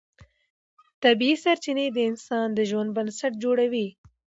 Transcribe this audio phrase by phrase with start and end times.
[1.03, 3.87] طبیعي سرچینې د انسان د ژوند بنسټ جوړوي